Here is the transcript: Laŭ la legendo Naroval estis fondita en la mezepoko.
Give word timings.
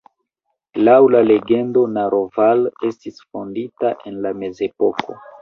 Laŭ 0.87 0.95
la 1.15 1.19
legendo 1.31 1.83
Naroval 1.97 2.65
estis 2.91 3.21
fondita 3.27 3.93
en 4.13 4.19
la 4.27 4.35
mezepoko. 4.41 5.21